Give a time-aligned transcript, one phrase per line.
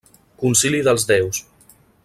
[0.43, 1.45] Concili dels déus.